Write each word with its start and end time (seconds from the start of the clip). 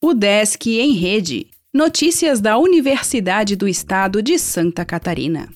O 0.00 0.14
Desk 0.14 0.64
em 0.78 0.92
Rede. 0.92 1.48
Notícias 1.74 2.40
da 2.40 2.56
Universidade 2.56 3.56
do 3.56 3.66
Estado 3.66 4.22
de 4.22 4.38
Santa 4.38 4.84
Catarina. 4.84 5.48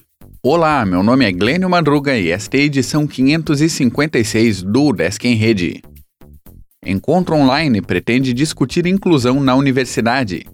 Olá, 0.42 0.84
meu 0.84 1.00
nome 1.00 1.24
é 1.24 1.30
Glênio 1.30 1.70
Madruga 1.70 2.18
e 2.18 2.28
esta 2.28 2.56
é 2.56 2.60
a 2.60 2.64
edição 2.64 3.06
556 3.06 4.64
do 4.64 4.92
Desk 4.92 5.24
em 5.28 5.36
Rede. 5.36 5.80
Encontro 6.84 7.36
online 7.36 7.80
pretende 7.80 8.32
discutir 8.32 8.84
inclusão 8.84 9.40
na 9.40 9.54
universidade. 9.54 10.44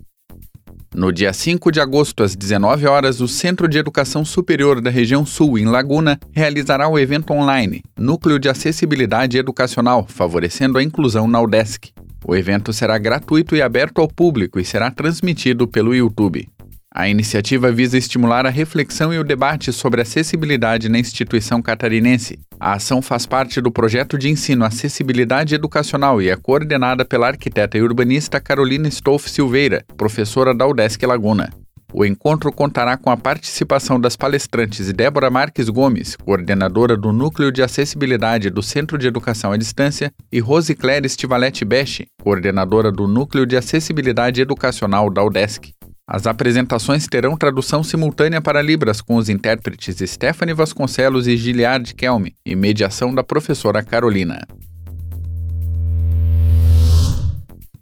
No 0.94 1.10
dia 1.10 1.32
5 1.32 1.72
de 1.72 1.80
agosto, 1.80 2.22
às 2.22 2.36
19 2.36 2.86
horas, 2.86 3.22
o 3.22 3.26
Centro 3.26 3.66
de 3.66 3.78
Educação 3.78 4.22
Superior 4.22 4.82
da 4.82 4.90
Região 4.90 5.24
Sul, 5.24 5.58
em 5.58 5.64
Laguna, 5.64 6.20
realizará 6.30 6.86
o 6.88 6.98
evento 6.98 7.32
online 7.32 7.82
Núcleo 7.98 8.38
de 8.38 8.50
Acessibilidade 8.50 9.38
Educacional, 9.38 10.04
favorecendo 10.06 10.76
a 10.76 10.82
inclusão 10.82 11.26
na 11.26 11.40
UDESC. 11.40 11.94
O 12.24 12.34
evento 12.34 12.72
será 12.72 12.98
gratuito 12.98 13.54
e 13.54 13.62
aberto 13.62 14.00
ao 14.00 14.08
público 14.08 14.58
e 14.58 14.64
será 14.64 14.90
transmitido 14.90 15.66
pelo 15.66 15.94
YouTube. 15.94 16.48
A 16.92 17.08
iniciativa 17.08 17.70
visa 17.70 17.98
estimular 17.98 18.46
a 18.46 18.50
reflexão 18.50 19.12
e 19.12 19.18
o 19.18 19.24
debate 19.24 19.72
sobre 19.72 20.00
acessibilidade 20.00 20.88
na 20.88 20.98
instituição 20.98 21.60
catarinense. 21.62 22.38
A 22.58 22.72
ação 22.72 23.00
faz 23.00 23.26
parte 23.26 23.60
do 23.60 23.70
projeto 23.70 24.18
de 24.18 24.28
ensino 24.28 24.64
Acessibilidade 24.64 25.54
Educacional 25.54 26.20
e 26.20 26.28
é 26.28 26.36
coordenada 26.36 27.04
pela 27.04 27.28
arquiteta 27.28 27.78
e 27.78 27.82
urbanista 27.82 28.40
Carolina 28.40 28.88
Stolf 28.88 29.28
Silveira, 29.28 29.84
professora 29.96 30.54
da 30.54 30.66
UDESC 30.66 31.06
Laguna. 31.06 31.50
O 31.92 32.04
encontro 32.04 32.52
contará 32.52 32.98
com 32.98 33.10
a 33.10 33.16
participação 33.16 33.98
das 33.98 34.14
palestrantes 34.14 34.92
Débora 34.92 35.30
Marques 35.30 35.70
Gomes, 35.70 36.16
coordenadora 36.16 36.96
do 36.96 37.12
Núcleo 37.12 37.50
de 37.50 37.62
Acessibilidade 37.62 38.50
do 38.50 38.62
Centro 38.62 38.98
de 38.98 39.06
Educação 39.06 39.52
à 39.52 39.56
Distância, 39.56 40.12
e 40.30 40.38
Rosicléria 40.38 41.08
Stivalete 41.08 41.64
Beche, 41.64 42.06
coordenadora 42.22 42.92
do 42.92 43.08
Núcleo 43.08 43.46
de 43.46 43.56
Acessibilidade 43.56 44.40
Educacional 44.40 45.08
da 45.08 45.24
UDESC. 45.24 45.72
As 46.06 46.26
apresentações 46.26 47.06
terão 47.06 47.36
tradução 47.36 47.82
simultânea 47.82 48.40
para 48.40 48.62
Libras 48.62 49.00
com 49.00 49.16
os 49.16 49.28
intérpretes 49.28 49.96
Stephanie 50.10 50.54
Vasconcelos 50.54 51.26
e 51.26 51.36
Giliard 51.36 51.94
Kelme 51.94 52.34
e 52.46 52.54
mediação 52.54 53.14
da 53.14 53.22
professora 53.22 53.82
Carolina. 53.82 54.46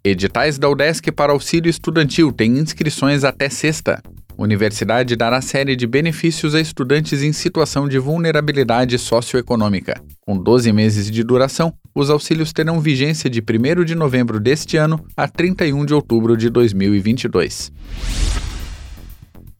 Editais 0.08 0.56
da 0.56 0.68
UDESC 0.68 1.10
para 1.10 1.32
auxílio 1.32 1.68
estudantil 1.68 2.30
têm 2.30 2.58
inscrições 2.58 3.24
até 3.24 3.48
sexta. 3.48 4.00
Universidade 4.38 5.16
dará 5.16 5.40
série 5.40 5.74
de 5.74 5.84
benefícios 5.84 6.54
a 6.54 6.60
estudantes 6.60 7.24
em 7.24 7.32
situação 7.32 7.88
de 7.88 7.98
vulnerabilidade 7.98 8.96
socioeconômica. 9.00 10.00
Com 10.20 10.38
12 10.38 10.72
meses 10.72 11.10
de 11.10 11.24
duração, 11.24 11.72
os 11.92 12.08
auxílios 12.08 12.52
terão 12.52 12.78
vigência 12.78 13.28
de 13.28 13.40
1 13.40 13.84
de 13.84 13.96
novembro 13.96 14.38
deste 14.38 14.76
ano 14.76 15.04
a 15.16 15.26
31 15.26 15.84
de 15.84 15.92
outubro 15.92 16.36
de 16.36 16.50
2022. 16.50 17.72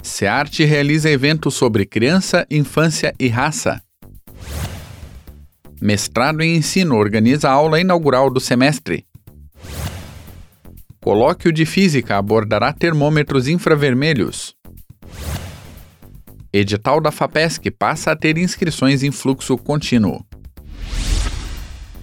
SEARTE 0.00 0.64
realiza 0.64 1.10
evento 1.10 1.50
sobre 1.50 1.84
criança, 1.84 2.46
infância 2.48 3.12
e 3.18 3.26
raça. 3.26 3.82
Mestrado 5.82 6.40
em 6.40 6.54
Ensino 6.54 6.94
organiza 6.94 7.48
a 7.48 7.52
aula 7.52 7.80
inaugural 7.80 8.30
do 8.30 8.38
semestre. 8.38 9.04
Colóquio 11.06 11.52
de 11.52 11.64
Física 11.64 12.16
abordará 12.16 12.72
termômetros 12.72 13.46
infravermelhos. 13.46 14.56
Edital 16.52 17.00
da 17.00 17.12
FAPESC 17.12 17.70
passa 17.70 18.10
a 18.10 18.16
ter 18.16 18.36
inscrições 18.36 19.04
em 19.04 19.12
fluxo 19.12 19.56
contínuo. 19.56 20.26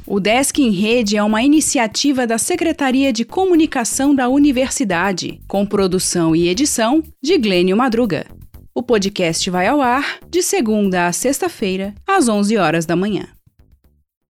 O 0.08 0.22
Desk 0.22 0.58
em 0.58 0.70
Rede 0.70 1.18
é 1.18 1.22
uma 1.22 1.44
iniciativa 1.44 2.26
da 2.26 2.38
Secretaria 2.38 3.12
de 3.12 3.26
Comunicação 3.26 4.16
da 4.16 4.30
Universidade, 4.30 5.42
com 5.50 5.66
produção 5.66 6.34
e 6.34 6.48
edição 6.48 7.04
de 7.22 7.38
Glênio 7.38 7.76
Madruga. 7.76 8.26
O 8.74 8.82
podcast 8.82 9.50
vai 9.50 9.68
ao 9.68 9.82
ar 9.82 10.20
de 10.30 10.42
segunda 10.42 11.08
a 11.08 11.12
sexta-feira, 11.12 11.94
às 12.08 12.30
11 12.30 12.56
horas 12.56 12.86
da 12.86 12.96
manhã. 12.96 13.33